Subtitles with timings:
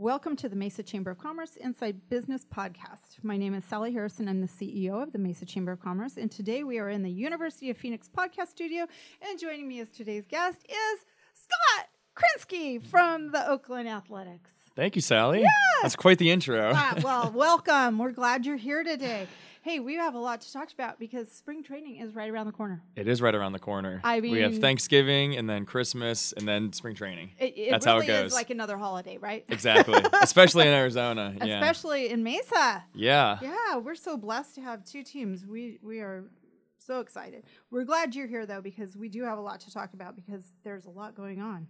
[0.00, 3.18] Welcome to the Mesa Chamber of Commerce Inside Business Podcast.
[3.24, 4.28] My name is Sally Harrison.
[4.28, 7.10] I'm the CEO of the Mesa Chamber of Commerce, and today we are in the
[7.10, 8.86] University of Phoenix podcast studio.
[9.20, 11.00] And joining me as today's guest is
[11.34, 14.52] Scott Krinsky from the Oakland Athletics.
[14.76, 15.40] Thank you, Sally.
[15.40, 15.48] Yeah.
[15.82, 16.70] That's quite the intro.
[16.72, 17.98] Ah, well, welcome.
[17.98, 19.26] We're glad you're here today.
[19.62, 22.52] Hey, we have a lot to talk about because spring training is right around the
[22.52, 22.82] corner.
[22.96, 24.00] It is right around the corner.
[24.04, 27.30] I mean, we have Thanksgiving and then Christmas and then spring training.
[27.38, 28.32] It, it That's really how it goes.
[28.32, 29.44] like another holiday, right?
[29.48, 31.34] exactly, especially in Arizona.
[31.42, 31.60] Yeah.
[31.60, 32.84] Especially in Mesa.
[32.94, 33.38] Yeah.
[33.42, 35.46] Yeah, we're so blessed to have two teams.
[35.46, 36.24] We we are
[36.78, 37.44] so excited.
[37.70, 40.44] We're glad you're here though because we do have a lot to talk about because
[40.64, 41.66] there's a lot going on.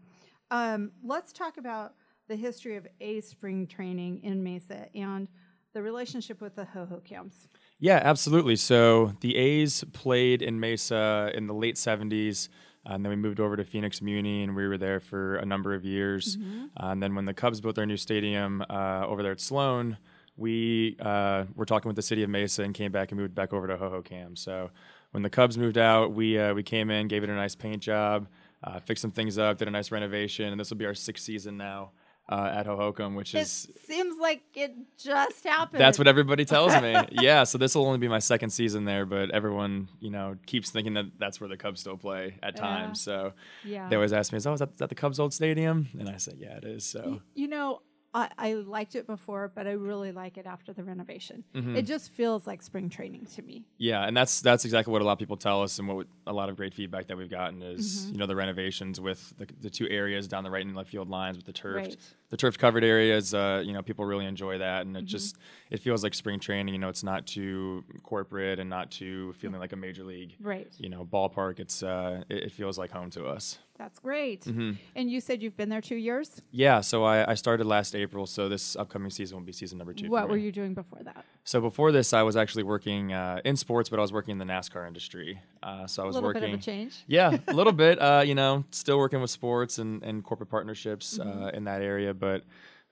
[0.50, 1.94] Um, let's talk about
[2.28, 5.28] the history of a spring training in Mesa and
[5.74, 7.46] the relationship with the Hohokams.
[7.80, 8.56] Yeah, absolutely.
[8.56, 12.48] So the A's played in Mesa in the late 70s.
[12.84, 15.44] uh, and then we moved over to Phoenix Muni, and we were there for a
[15.44, 16.36] number of years.
[16.36, 16.64] Mm-hmm.
[16.80, 19.96] Uh, and then when the Cubs built their new stadium uh, over there at Sloan,
[20.36, 23.52] we uh, were talking with the city of Mesa and came back and moved back
[23.52, 24.38] over to Hohokam.
[24.38, 24.70] So
[25.10, 27.82] when the Cubs moved out, we uh, we came in, gave it a nice paint
[27.82, 28.28] job,
[28.62, 31.24] uh, fixed some things up, did a nice renovation, and this will be our sixth
[31.24, 31.90] season now
[32.28, 35.80] uh, at Hohokam, which It is seems like it just happened.
[35.80, 36.94] that's what everybody tells me.
[37.22, 40.70] yeah, so this will only be my second season there, but everyone, you know, keeps
[40.70, 42.60] thinking that that's where the Cubs still play at Yeah.
[42.60, 43.00] times.
[43.00, 43.32] So
[43.64, 43.88] yeah.
[43.88, 46.18] they always ask me, "Oh, is that, is that the Cubs' old stadium?" And I
[46.18, 47.80] say, "Yeah, it is." So You know,
[48.18, 51.44] I, I liked it before, but I really like it after the renovation.
[51.54, 51.76] Mm-hmm.
[51.76, 53.64] It just feels like spring training to me.
[53.78, 56.04] yeah, and that's that's exactly what a lot of people tell us, and what we-
[56.26, 58.12] a lot of great feedback that we've gotten is, Mm-hmm.
[58.12, 61.08] you know, the renovations with the, the two areas down the right and left field
[61.08, 61.96] lines with the turfed, Right.
[62.30, 63.32] the turf covered areas.
[63.32, 64.96] Uh, you know, people really enjoy that, Mm-hmm.
[64.96, 65.36] and it just
[65.70, 66.74] it feels like spring training.
[66.74, 70.34] You know, it's not too corporate and not too feeling like a major league.
[70.40, 70.68] Right.
[70.78, 71.60] You know, ballpark.
[71.60, 73.58] It's uh, it, it feels like home to us.
[73.78, 74.42] That's great.
[74.42, 74.72] Mm-hmm.
[74.96, 76.42] And you said you've been there two years.
[76.50, 79.94] Yeah, so I, I started last April, so this upcoming season will be season number
[79.94, 80.10] two.
[80.10, 81.24] What were you doing before that?
[81.44, 84.38] So before this, I was actually working uh, in sports, but I was working in
[84.38, 85.40] the NASCAR industry.
[85.62, 86.42] Uh, so I was a little working.
[86.42, 87.04] bit of a change.
[87.06, 88.00] Yeah, a little bit.
[88.02, 91.42] Uh, you know, still working with sports and, and corporate partnerships Mm-hmm.
[91.44, 92.42] uh, in that area, but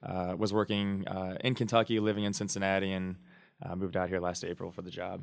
[0.05, 3.17] uh, was working uh, in Kentucky, living in Cincinnati, and
[3.65, 5.23] uh, moved out here last April for the job.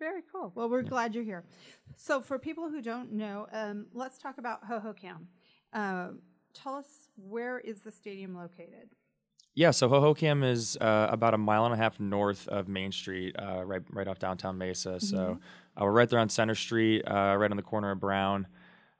[0.00, 0.50] Very cool.
[0.56, 1.44] Well, we're glad you're here.
[1.94, 5.26] So, for people who don't know, um, let's talk about Hohokam.
[5.72, 6.22] Um
[6.52, 8.90] tell us where is the stadium located?
[9.54, 13.34] Yeah, so Hohokam is uh, about a mile and a half north of Main Street,
[13.38, 15.00] uh, right right off downtown Mesa.
[15.00, 15.38] So
[15.76, 18.46] uh, we're right there on Center Street, uh, right on the corner of Brown.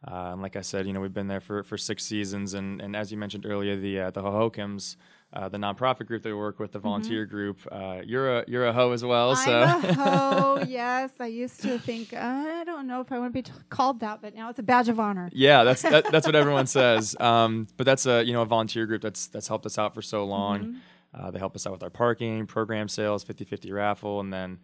[0.06, 2.80] Uh, and like I said, you know, we've been there for, for six seasons, and,
[2.80, 4.96] and as you mentioned earlier, the uh, the Hohokams,
[5.32, 8.66] uh, the nonprofit group that we work with, the volunteer group, uh, you're a you're
[8.66, 9.36] a ho as well.
[9.36, 10.64] So I'm a ho.
[10.66, 14.00] yes, I used to think I don't know if I want to be t- called
[14.00, 15.30] that, but now it's a badge of honor.
[15.32, 17.14] yeah, that's that, that's what everyone says.
[17.20, 20.02] Um, but that's a you know a volunteer group that's that's helped us out for
[20.02, 20.76] so long.
[21.14, 24.58] Uh, they help us out with our parking, program sales, 50-50 raffle, and then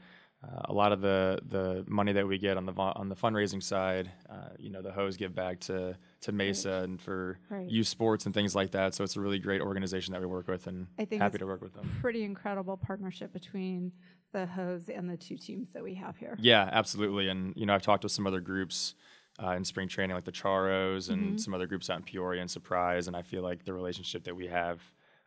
[0.44, 3.62] uh, a lot of the the money that we get on the on the fundraising
[3.62, 7.68] side, uh, you know, the hose give back to to Mesa and for Right.
[7.68, 8.94] youth sports and things like that.
[8.94, 11.46] So it's a really great organization that we work with, and I think happy to
[11.46, 11.90] work with them.
[12.00, 13.92] Pretty incredible partnership between
[14.32, 16.36] the hose and the two teams that we have here.
[16.38, 17.28] Yeah, absolutely.
[17.28, 18.94] And you know, I've talked with some other groups
[19.42, 21.36] uh, in spring training, like the Charros and Mm-hmm.
[21.38, 24.36] some other groups out in Peoria and Surprise, and I feel like the relationship that
[24.36, 24.80] we have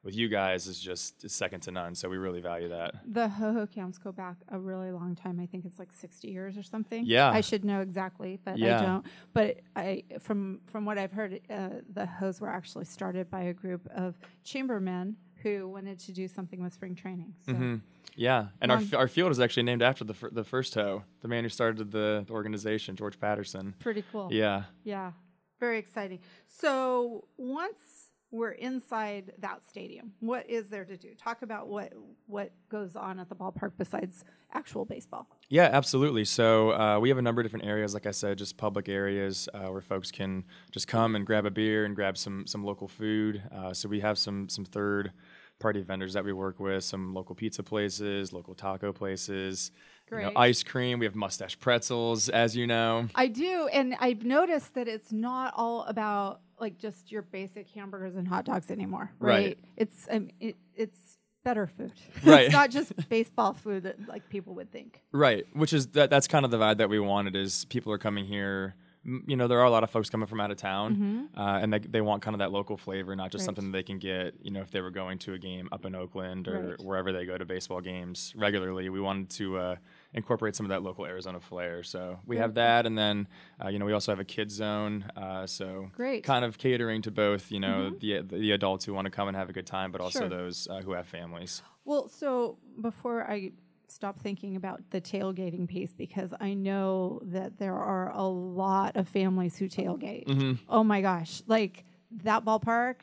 [0.03, 1.93] with you guys is just is second to none.
[1.95, 2.95] So we really value that.
[3.05, 5.39] The Hohokams go back a really long time.
[5.39, 7.03] I think it's like 60 years or something.
[7.05, 7.29] Yeah.
[7.29, 9.05] I should know exactly, but I don't.
[9.33, 13.53] But I, from from what I've heard, uh, the hose were actually started by a
[13.53, 17.33] group of chambermen who wanted to do something with spring training.
[17.45, 17.75] So hmm
[18.15, 21.03] Yeah, and our, f- our field is actually named after the fir- the first hoe,
[21.21, 23.73] the man who started the, the organization, George Patterson.
[23.79, 24.27] pretty cool.
[24.31, 24.63] Yeah.
[24.83, 25.11] Yeah,
[25.59, 26.19] very exciting.
[26.47, 31.09] So once we're inside that stadium, what is there to do?
[31.15, 31.93] Talk about what
[32.27, 34.23] what goes on at the ballpark besides
[34.53, 35.27] actual baseball.
[35.49, 36.25] Yeah, absolutely.
[36.25, 39.49] So uh, we have a number of different areas, like I said, just public areas
[39.53, 42.87] uh, where folks can just come and grab a beer and grab some some local
[42.87, 43.41] food.
[43.51, 45.11] Uh, so we have some some third
[45.59, 49.71] party vendors that we work with, some local pizza places, local taco places,
[50.11, 50.99] you know, ice cream.
[50.99, 53.07] We have mustache pretzels, as you know.
[53.15, 58.15] I do, and I've noticed that it's not all about like just your basic hamburgers
[58.15, 59.33] and hot dogs anymore, right?
[59.45, 59.59] Right.
[59.77, 61.93] It's um, it, it's better food.
[62.23, 62.45] Right.
[62.45, 65.01] it's not just baseball food that like people would think.
[65.11, 67.97] Right, which is that that's kind of the vibe that we wanted is people are
[67.97, 68.75] coming here.
[69.05, 71.59] m- You know, there are a lot of folks coming from out of town, uh,
[71.61, 73.49] and they, they want kind of that local flavor, not just Mm-hmm.
[73.51, 73.55] Right.
[73.55, 74.33] something that they can get.
[74.41, 76.81] You know, if they were going to a game up in Oakland or Right.
[76.85, 79.75] wherever they go to baseball games regularly, we wanted to uh,
[80.13, 81.83] incorporate some of that local Arizona flair.
[81.83, 83.27] So we have that, and then
[83.63, 85.05] uh, you know we also have a kids zone.
[85.15, 86.23] Uh, so Great.
[86.23, 89.37] kind of catering to both you know the the adults who want to come and
[89.37, 90.29] have a good time, but also Sure.
[90.29, 91.61] those uh, who have families.
[91.85, 93.51] Well, so before I
[93.87, 99.07] stop thinking about the tailgating piece, because I know that there are a lot of
[99.07, 100.27] families who tailgate.
[100.27, 100.53] Mm-hmm.
[100.69, 101.41] Oh my gosh.
[101.47, 101.83] Like
[102.23, 102.97] that ballpark,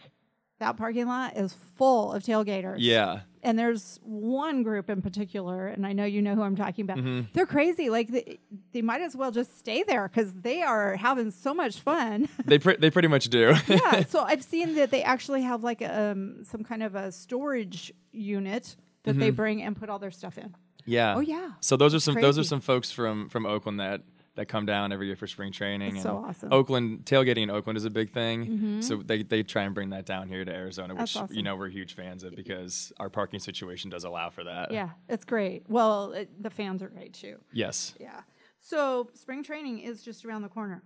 [0.61, 2.77] that parking lot is full of tailgaters.
[2.79, 3.21] Yeah.
[3.47, 6.99] And there's one group in particular, and I know you know who I'm talking about.
[6.99, 7.27] Mm-hmm.
[7.33, 7.91] They're crazy.
[7.91, 8.41] Like they,
[8.73, 12.29] they might as well just stay there because they are having so much fun.
[12.45, 13.55] They pre- they pretty much do.
[13.69, 14.03] yeah.
[14.09, 18.75] So I've seen that they actually have like um, some kind of a storage unit
[19.05, 20.53] that they bring and put all their stuff in.
[20.85, 21.15] yeah.
[21.17, 21.53] Oh, yeah.
[21.61, 24.03] So those are some those are some folks from from Oakland that
[24.37, 25.95] that come down every year for spring training.
[25.95, 26.53] That's and so awesome.
[26.53, 28.47] Oakland tailgating in Oakland is a big thing.
[28.47, 28.81] Mm-hmm.
[28.83, 31.35] So they, they try and bring that down here to Arizona, which awesome.
[31.35, 34.71] you know we're huge fans of because our parking situation does allow for that.
[34.71, 35.65] Yeah, it's great.
[35.69, 37.39] Well, it, the fans are great too.
[37.53, 37.95] Yes.
[37.99, 38.21] Yeah.
[38.59, 40.83] So spring training is just around the corner.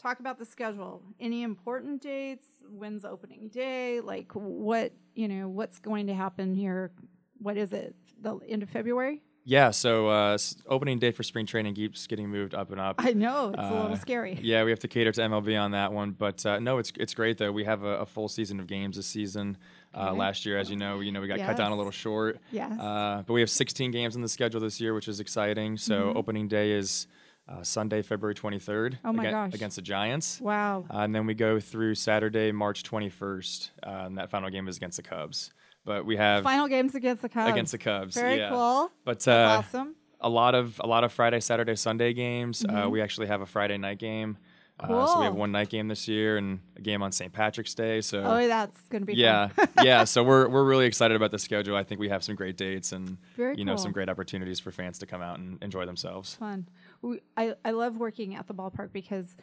[0.00, 1.02] Talk about the schedule.
[1.18, 2.46] Any important dates?
[2.70, 4.00] When's opening day?
[4.00, 6.92] Like what, you know, what's going to happen here?
[7.38, 7.96] What is it?
[8.20, 9.22] The end of February?
[9.48, 9.70] Yeah.
[9.70, 10.36] So uh,
[10.66, 12.96] opening day for spring training keeps getting moved up and up.
[12.98, 14.38] I know, it's a little Uh, scary.
[14.42, 17.14] Yeah, we have to cater to MLB on that one, but uh, no, it's it's
[17.14, 17.50] great though.
[17.50, 19.56] We have a, a full season of games this season.
[19.94, 20.18] Uh, Okay.
[20.18, 22.38] last year, as you know, you know we got cut down a little short.
[22.52, 22.78] Yes.
[22.78, 25.78] Uh, but we have 16 games on the schedule this year, which is exciting.
[25.78, 26.18] So Mm-hmm.
[26.18, 27.06] opening day is
[27.48, 28.98] uh, Sunday, February 23rd.
[29.02, 29.54] Oh my aga- gosh.
[29.54, 30.38] Against the Giants.
[30.42, 30.84] Wow.
[30.92, 34.76] Uh, and then we go through Saturday, March 21st, uh, and that final game is
[34.76, 35.50] against the Cubs.
[35.88, 37.50] But we have Final games against the Cubs.
[37.50, 38.14] against the Cubs.
[38.14, 38.50] Very yeah.
[38.50, 38.92] cool.
[39.06, 39.94] But That's uh, awesome.
[40.20, 42.62] a lot of a lot of Friday, Saturday, Sunday games.
[42.62, 44.36] Uh, we actually have a Friday night game.
[44.80, 45.40] Uh, so we have Mm-hmm.
[45.40, 47.32] One night game this year and a game on St.
[47.32, 48.00] Patrick's Day.
[48.02, 49.48] So Oh, that's to be yeah,
[49.82, 50.04] yeah.
[50.04, 51.74] So we're we're really excited about the schedule.
[51.74, 54.70] I think we have some great dates and Very you know some great opportunities for
[54.70, 56.34] fans to come out and enjoy themselves.
[56.34, 56.68] fun.
[57.02, 59.36] We, I, I love working at the ballpark because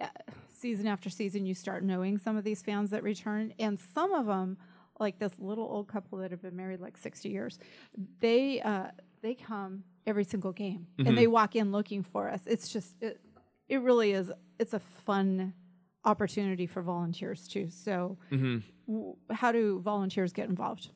[0.00, 0.06] uh,
[0.54, 4.26] season after season you start knowing some of these fans that return, and some of
[4.26, 4.56] them,
[5.00, 7.58] like this little old couple that have been married like sixty years,
[8.20, 8.88] they uh,
[9.22, 12.40] they come every single game and they walk in looking for us.
[12.46, 13.20] It's just it,
[13.68, 14.30] it really is.
[14.58, 15.52] It's a fun
[16.04, 17.68] opportunity for volunteers too.
[17.70, 20.90] So, w- how do volunteers get involved?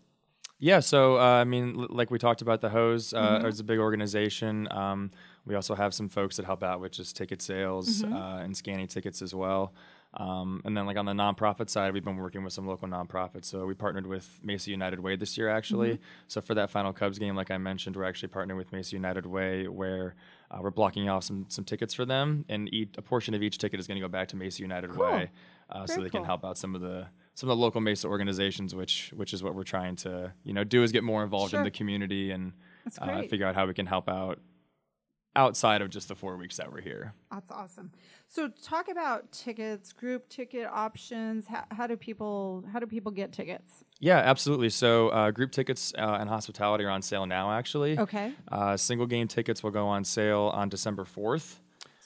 [0.58, 3.46] Yeah, so uh, I mean, l- like we talked about, the Hose uh, Mm-hmm.
[3.48, 4.68] is a big organization.
[4.70, 5.10] Um,
[5.46, 8.12] we also have some folks that help out with just ticket sales Mm-hmm.
[8.14, 9.72] uh, and scanning tickets as well.
[10.14, 13.46] Um, and then, like on the nonprofit side, we've been working with some local nonprofits.
[13.46, 15.94] So we partnered with Mesa United Way this year, actually.
[15.94, 16.02] Mm-hmm.
[16.28, 19.24] So for that final Cubs game, like I mentioned, we're actually partnering with Mesa United
[19.24, 20.14] Way, where
[20.50, 23.56] uh, we're blocking off some some tickets for them, and each, a portion of each
[23.56, 25.02] ticket is going to go back to Mesa United Cool.
[25.06, 25.30] Way,
[25.70, 26.20] uh, so they cool.
[26.20, 29.42] can help out some of the some of the local Mesa organizations, which which is
[29.42, 31.60] what we're trying to you know do is get more involved Sure.
[31.60, 32.52] in the community and
[33.00, 34.38] uh, figure out how we can help out
[35.34, 37.14] outside of just the four weeks that we're here.
[37.30, 37.90] That's awesome.
[38.28, 41.46] So talk about tickets, group ticket options.
[41.46, 43.84] How, how do people how do people get tickets?
[44.00, 44.70] Yeah, absolutely.
[44.70, 47.52] So uh, group tickets uh, and hospitality are on sale now.
[47.52, 48.32] Actually, Okay.
[48.50, 51.60] uh, single game tickets will go on sale on December fourth.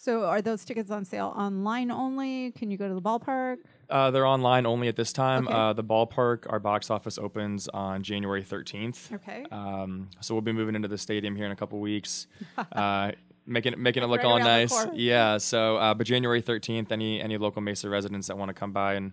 [0.06, 2.52] So are those tickets on sale online only?
[2.52, 3.56] Can you go to the ballpark?
[3.90, 5.48] Uh, they're online only at this time.
[5.48, 5.56] Okay.
[5.56, 9.12] Uh, the ballpark, our box office opens on January 13th.
[9.14, 9.44] Okay.
[9.50, 12.28] Um, so we'll be moving into the stadium here in a couple weeks,
[12.72, 13.10] uh,
[13.46, 14.86] making it making it look Right all nice.
[14.94, 15.38] Yeah.
[15.38, 18.94] So, uh, but January 13th, any any local Mesa residents that want to come by
[18.94, 19.10] and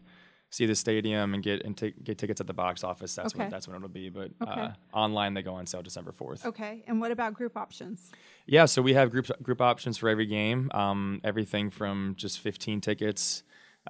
[0.53, 3.39] see the stadium and get and take get tickets at the box office, that's Okay.
[3.43, 4.09] when that's when it'll be.
[4.09, 4.51] But Okay.
[4.61, 6.45] uh, online, they go on sale December 4th.
[6.45, 6.83] Okay.
[6.85, 8.11] And what about group options?
[8.45, 10.69] Yeah, so we have group group options for every game.
[10.73, 13.41] Um, everything from just 15 tickets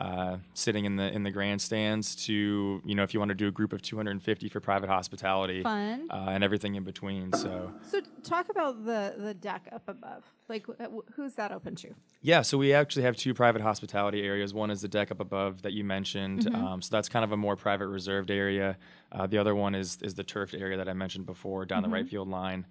[0.01, 3.47] uh, sitting in the in the grandstands to you know if you want to do
[3.47, 6.07] a group of 250 for private hospitality, Fun.
[6.09, 7.31] uh, and everything in between.
[7.33, 10.23] So So talk about the the deck up above.
[10.49, 11.89] Like wh- wh- who's that open to?
[12.21, 14.53] yeah, so we actually have two private hospitality areas.
[14.53, 16.47] One is the deck up above that you mentioned.
[16.53, 18.77] Um, so that's kind of a more private reserved area.
[19.11, 21.89] Uh, the other one is is the turfed area that I mentioned before down the
[21.89, 22.65] right field line.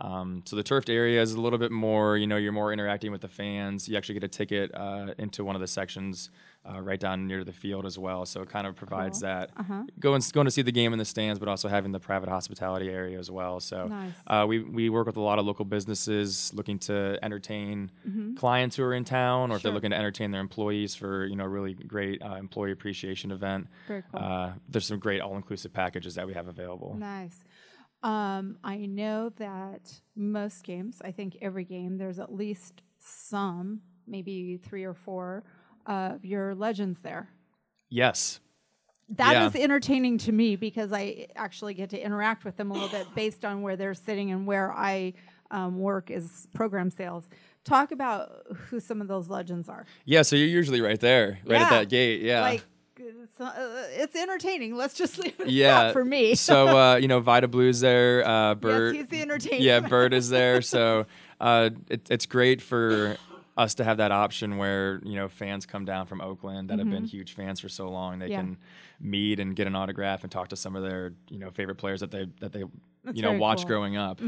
[0.00, 3.12] Um, so the turfed area is a little bit more, you know, you're more interacting
[3.12, 3.88] with the fans.
[3.88, 6.30] You actually get a ticket uh, into one of the sections
[6.68, 8.26] uh, right down near the field as well.
[8.26, 9.28] So it kind of provides Cool.
[9.28, 9.84] that Uh-huh.
[10.00, 12.88] going going to see the game in the stands, but also having the private hospitality
[12.88, 13.60] area as well.
[13.60, 14.12] So Nice.
[14.26, 18.34] uh, we we work with a lot of local businesses looking to entertain Mm-hmm.
[18.34, 21.36] clients who are in town, or if they're looking to entertain their employees for you
[21.36, 23.68] know a really great uh, employee appreciation event.
[23.86, 24.02] Cool.
[24.14, 26.94] Uh, there's some great all inclusive packages that we have available.
[26.98, 27.44] Nice.
[28.02, 34.58] Um, I know that most games, I think every game, there's at least some, maybe
[34.58, 35.44] three or four
[35.86, 37.28] of your legends there.
[37.88, 38.40] Yes.
[39.08, 39.62] That is Yeah.
[39.64, 43.44] entertaining to me because I actually get to interact with them a little bit based
[43.44, 45.14] on where they're sitting and where I
[45.52, 47.28] um, work is program sales.
[47.64, 49.86] Talk about who some of those legends are.
[50.04, 51.62] Yeah, so you're usually right there, right Yeah.
[51.64, 52.20] at that gate.
[52.22, 52.40] Yeah.
[52.40, 52.64] Like,
[53.28, 54.76] it's, uh, it's entertaining.
[54.76, 55.84] Let's just leave it yeah.
[55.84, 56.34] that for me.
[56.34, 58.26] so uh, you know, Vida Blue's there.
[58.26, 58.94] Uh, Bert.
[58.94, 59.62] yes, he's the entertainer.
[59.64, 60.60] yeah, Bert is there.
[60.62, 61.06] So
[61.40, 63.16] uh, it, it's great for
[63.56, 66.90] us to have that option where you know fans come down from Oakland that have
[66.90, 68.18] been huge fans for so long.
[68.18, 68.32] They Mm-hmm.
[68.32, 68.38] Yeah.
[68.40, 68.56] can
[69.00, 72.00] meet and get an autograph and talk to some of their you know favorite players
[72.00, 72.64] that they that they
[73.04, 73.68] That's you know watched cool.
[73.68, 74.20] growing up.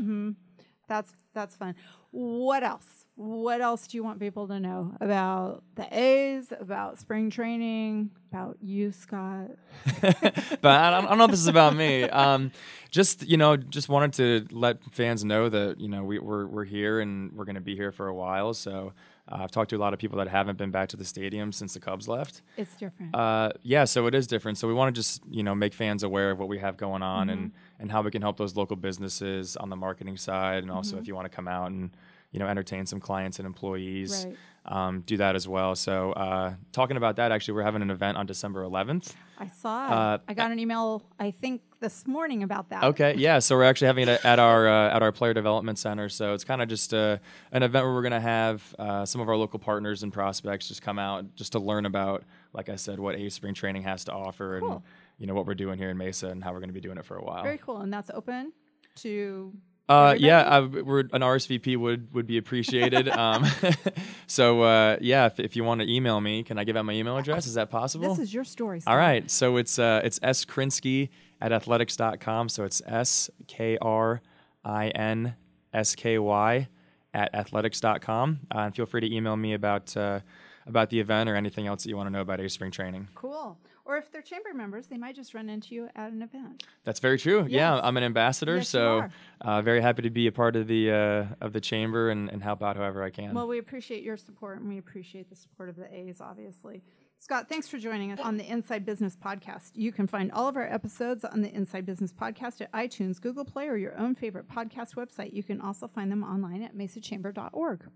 [0.89, 1.75] That's that's fun.
[2.11, 3.05] What else?
[3.15, 8.57] What else do you want people to know about the A's, about spring training, about
[8.61, 9.51] you, Scott?
[10.01, 12.05] but I don't, I don't know if this is about me.
[12.05, 12.53] Um,
[12.91, 16.65] just you know, just wanted to let fans know that you know we, we're we're
[16.65, 18.55] here and we're going to be here for a while.
[18.55, 18.93] So
[19.31, 21.53] uh, I've talked to a lot of people that haven't been back to the stadium
[21.53, 22.43] since the Cubs left.
[22.57, 23.15] It's different.
[23.15, 24.59] Uh, yeah, so it is different.
[24.59, 27.03] So we want to just you know make fans aware of what we have going
[27.03, 30.71] on and and how we can help those local businesses on the marketing side, and
[30.71, 31.91] also if you want to come out and
[32.33, 34.37] you know entertain some clients and employees, Right.
[34.67, 35.75] um, do that as well.
[35.75, 39.15] So uh, talking about that, actually, we're having an event on December 11th.
[39.39, 39.87] I saw.
[39.87, 41.03] uh, I got an email.
[41.19, 42.85] I think this morning about that.
[42.85, 43.39] Okay, yeah.
[43.39, 46.09] So we're actually having it at our uh, at our player development center.
[46.11, 47.17] So it's kind of just uh,
[47.53, 50.69] an event where we're going to have uh, some of our local partners and prospects
[50.69, 54.05] just come out just to learn about, like I said, what A spring training has
[54.05, 54.73] to offer Cool.
[54.73, 54.83] and
[55.19, 56.99] you know what we're doing here in Mesa and how we're going to be doing
[56.99, 57.43] it for a while.
[57.43, 58.53] Very cool, and that's open
[58.97, 59.53] to.
[59.89, 60.43] Uh, yeah.
[60.43, 63.09] I, we're, an RSVP would would be appreciated.
[63.19, 63.47] um,
[64.27, 66.93] so uh, yeah, if, if you want to email me, can I give out my
[66.93, 67.47] email address?
[67.47, 68.09] Is that possible?
[68.09, 68.79] This is your story.
[68.79, 68.97] All Scott.
[68.97, 69.31] right.
[69.31, 71.09] So it's uh, it's S Krinsky
[71.41, 72.49] at athletics.com.
[72.49, 74.21] So it's S K R
[74.65, 75.35] I N
[75.73, 76.69] S K Y
[77.15, 78.41] at athletics.com.
[78.55, 80.21] Uh, and feel free to email me about uh,
[80.67, 83.09] about the event or anything else that you want to know about A Spring Training.
[83.15, 83.59] Cool.
[83.89, 86.63] Or if they're chamber members, they might just run into you at an event.
[86.85, 87.47] That's very true.
[87.49, 89.09] Yeah, I'm an ambassador, Yes, so
[89.41, 92.43] uh, very happy to be a part of the uh, of the chamber and, and
[92.43, 93.33] help out however I can.
[93.33, 96.83] Well, we appreciate your support and we appreciate the support of the A's, obviously.
[97.21, 99.71] Scott, thanks for joining us on the Inside Business Podcast.
[99.75, 103.45] You can find all of our episodes on the Inside Business Podcast at iTunes, Google
[103.45, 105.33] Play, or your own favorite podcast website.
[105.33, 107.89] You can also find them online at mesachamber.org.